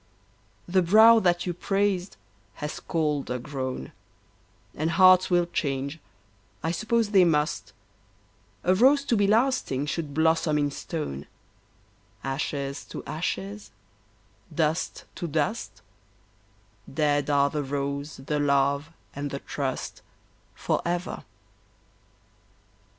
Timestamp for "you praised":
1.45-2.17